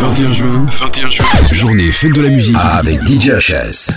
21 0.00 0.32
juin, 0.32 0.66
21 0.78 1.08
juin, 1.08 1.24
journée 1.52 1.90
fête 1.90 2.12
de 2.12 2.20
la 2.20 2.28
musique 2.28 2.56
avec 2.60 3.00
DJ 3.06 3.30
HS. 3.30 3.92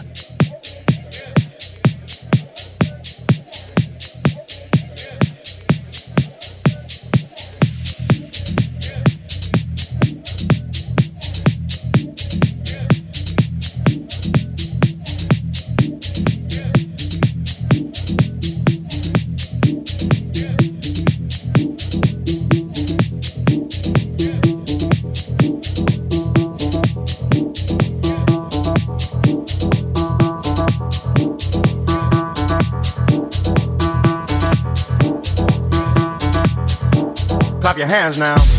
Hands 37.89 38.19
now. 38.19 38.58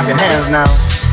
Clap 0.00 0.08
your 0.08 0.18
hands 0.18 0.48
now. 0.48 1.09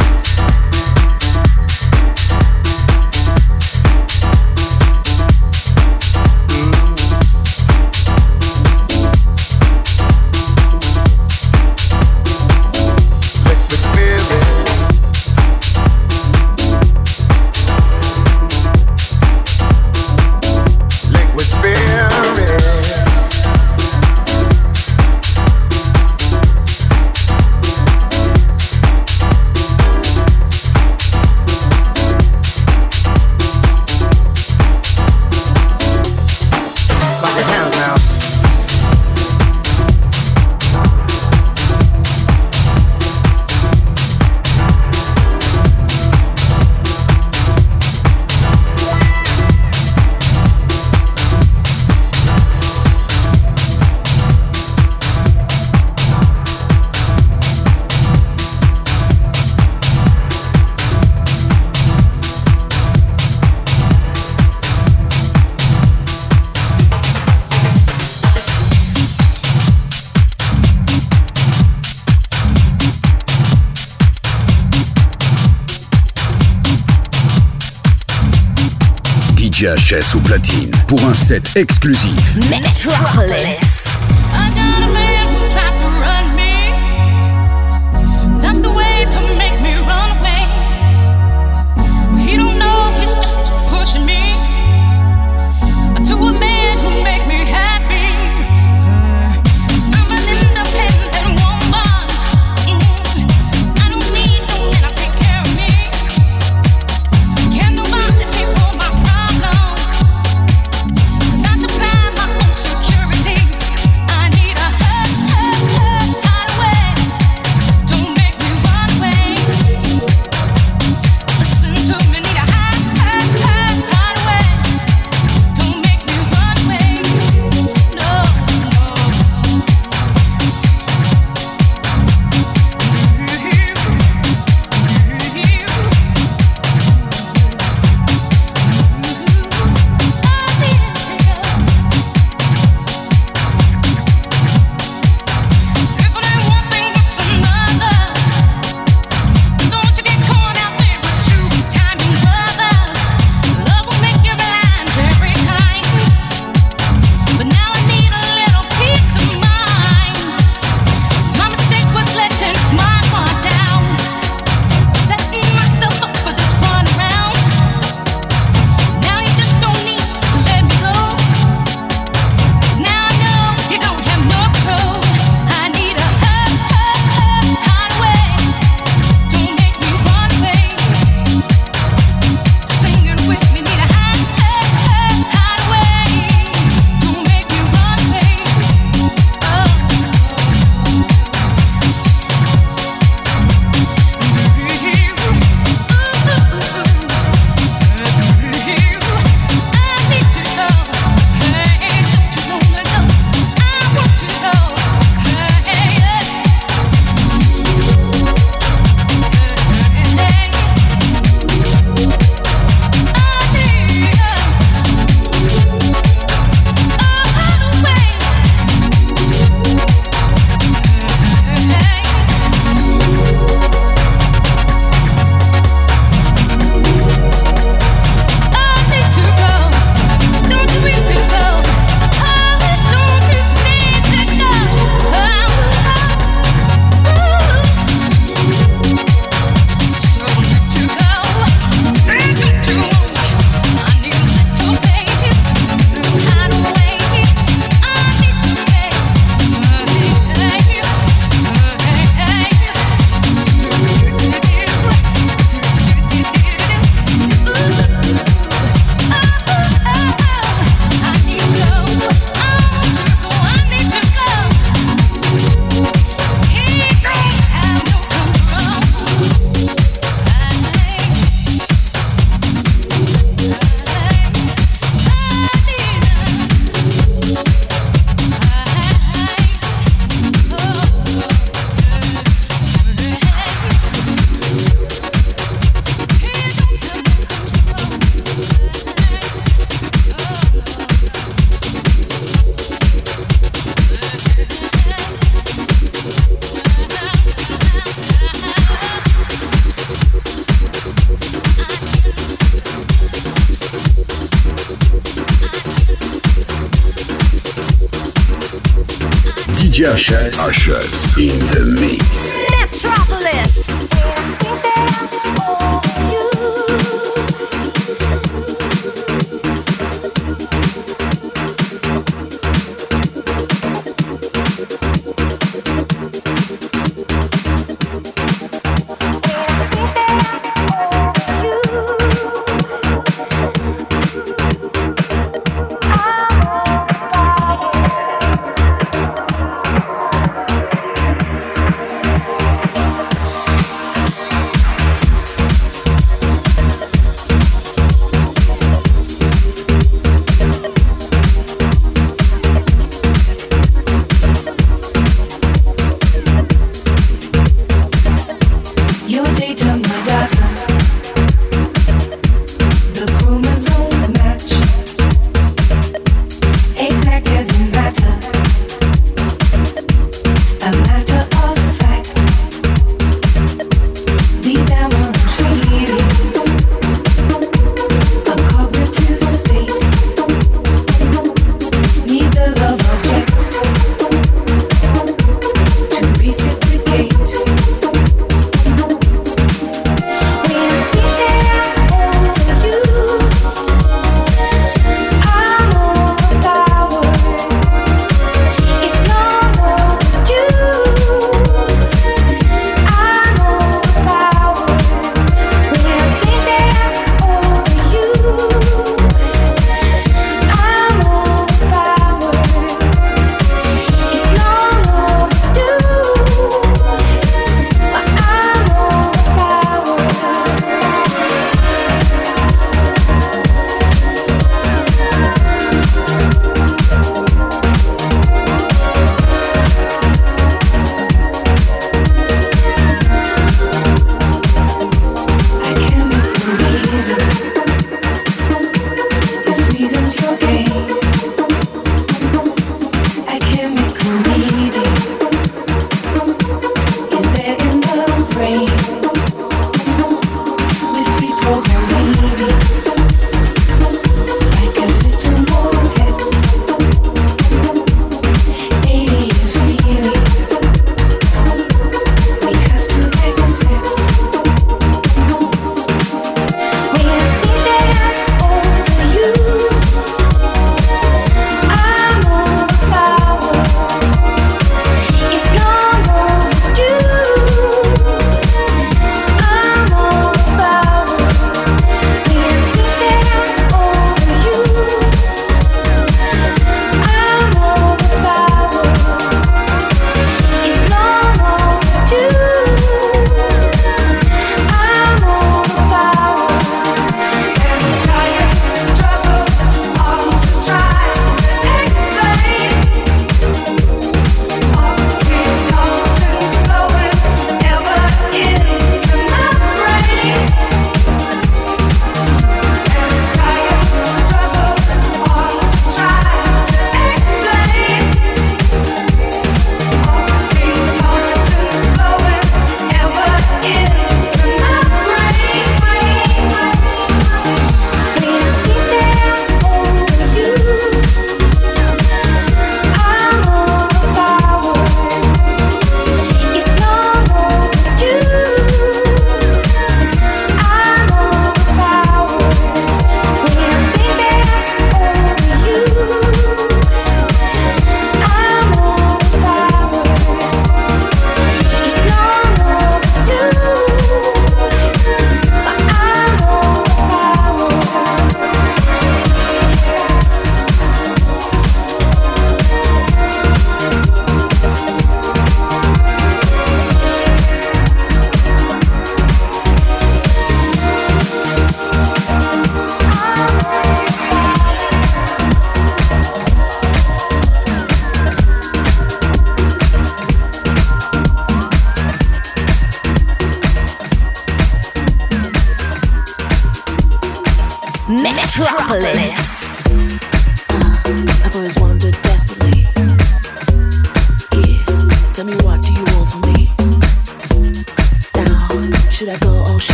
Set 81.28 81.58
exclusif. 81.58 82.38
Metropolis. 82.50 83.77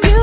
You 0.00 0.21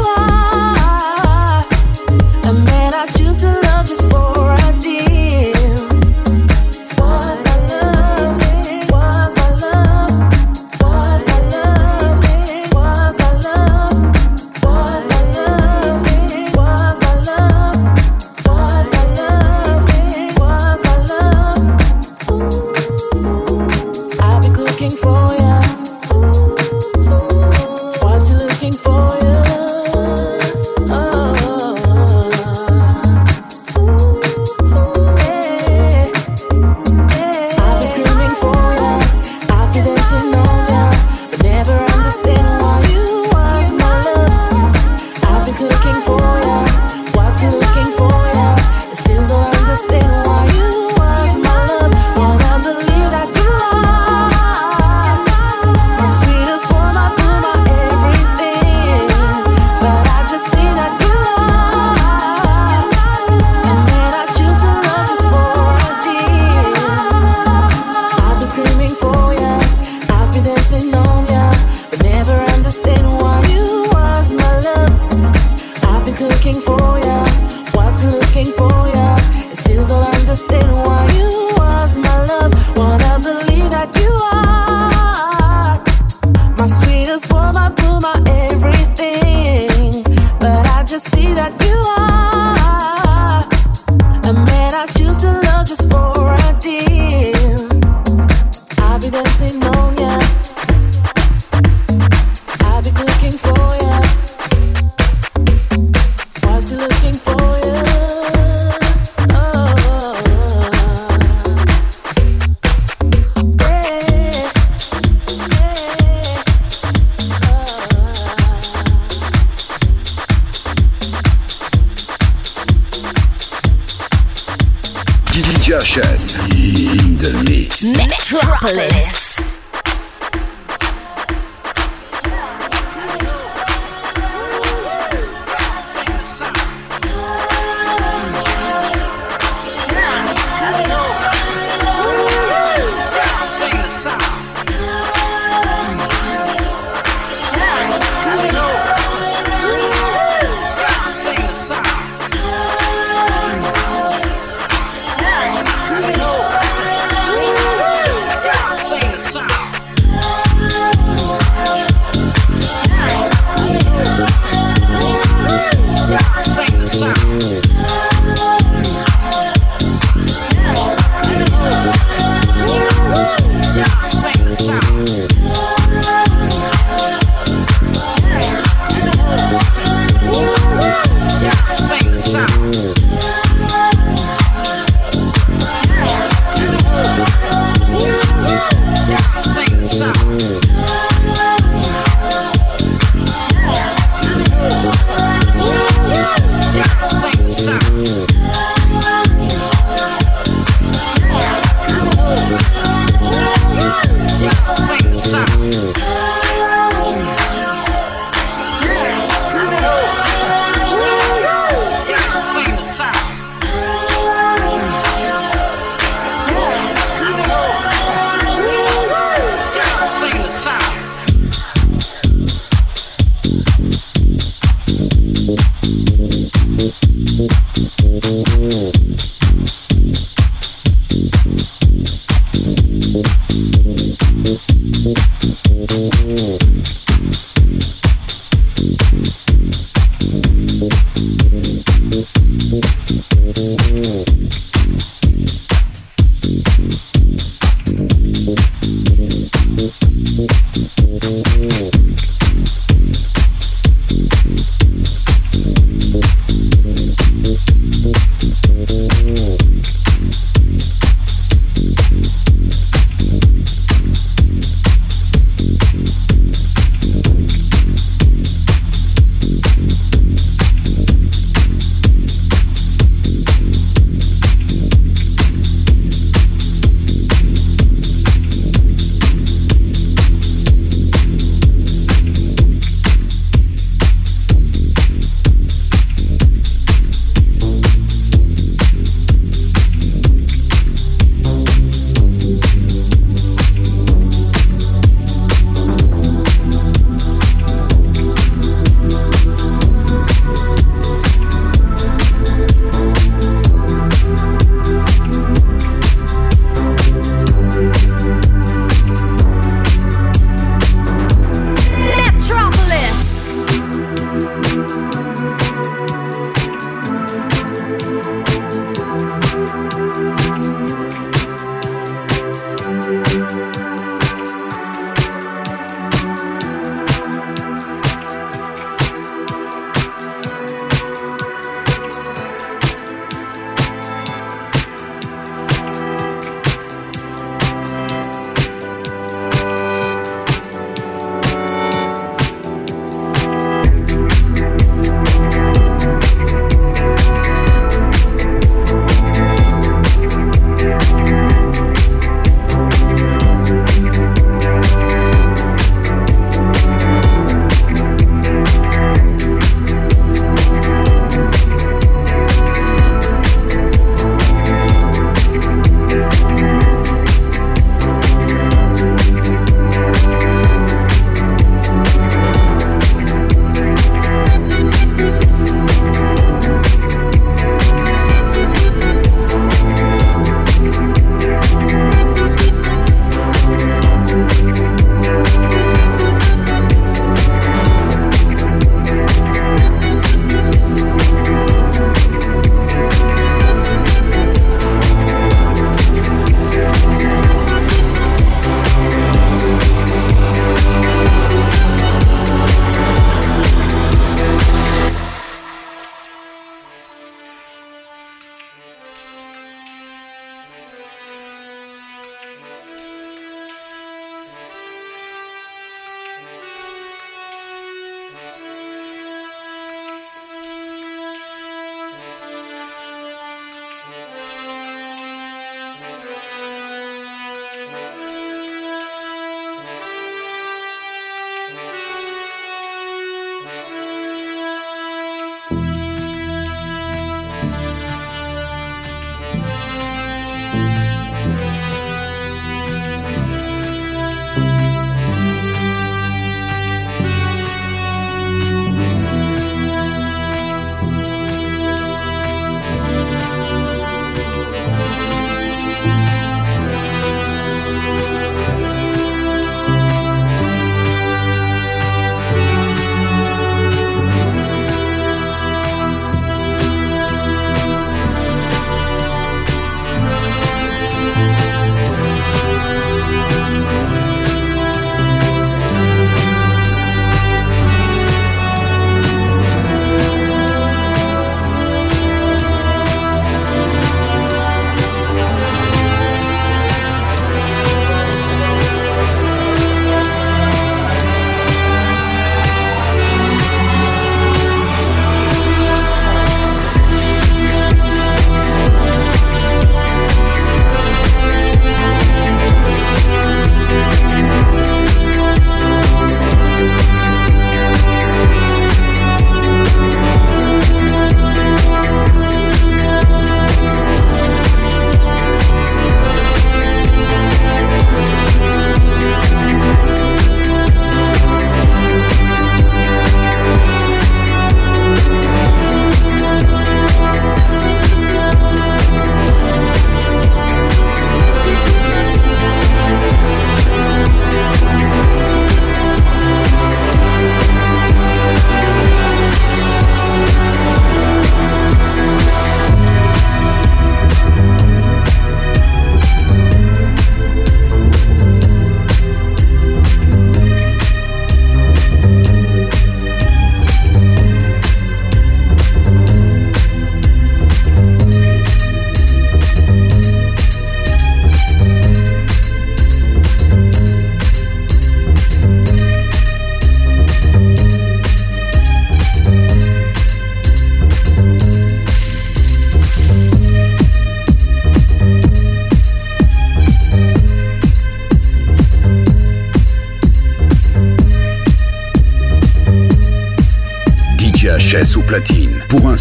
Metropolis. 128.61 129.18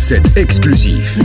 Set 0.08 0.36
exclusif. 0.36 1.18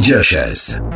DJ 0.00 0.22
HS. 0.22 0.89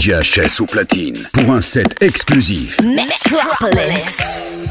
VHS 0.00 0.62
au 0.62 0.64
platine 0.64 1.14
pour 1.34 1.52
un 1.52 1.60
set 1.60 2.02
exclusif. 2.02 2.80
Metropolis. 2.82 4.69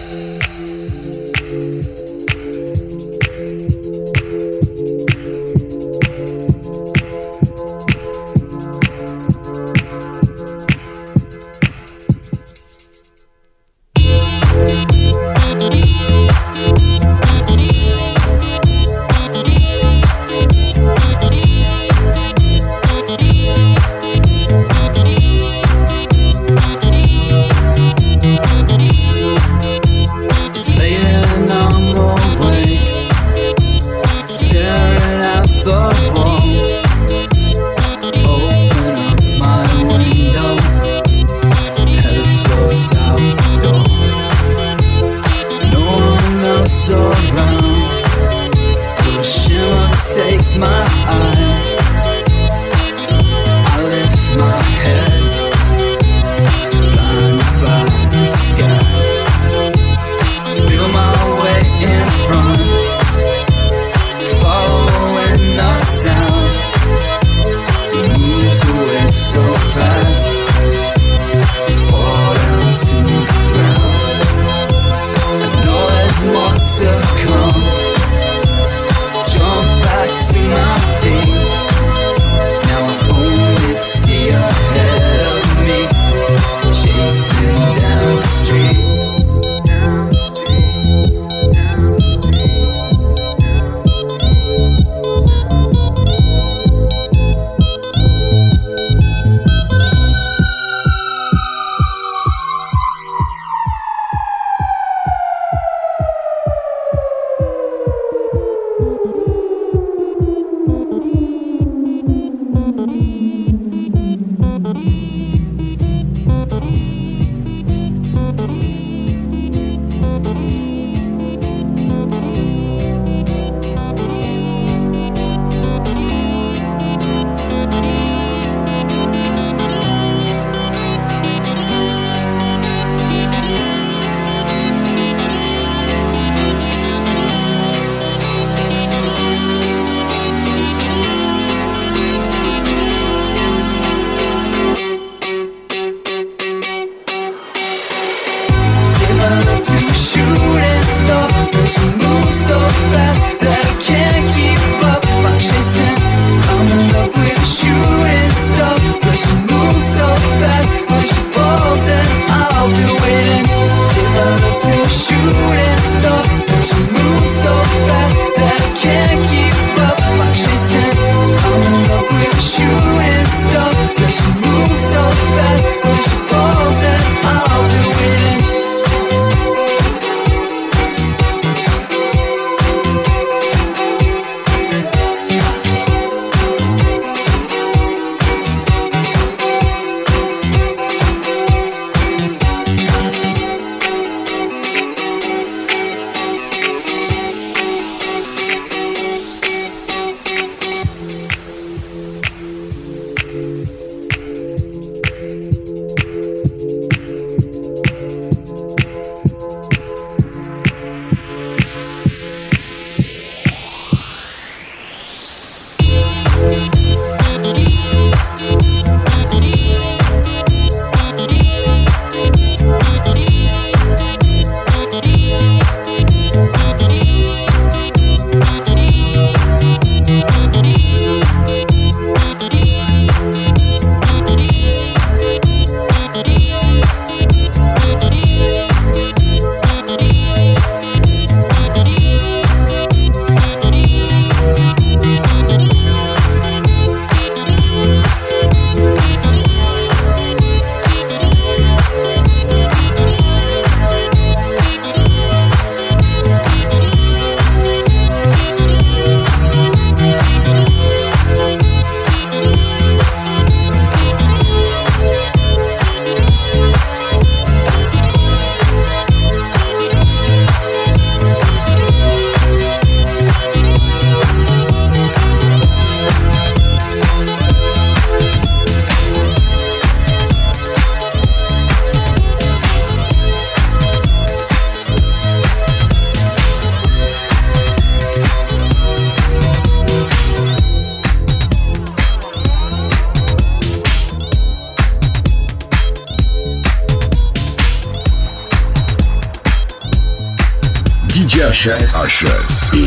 Ashes. 301.68 302.70
In 302.74 302.78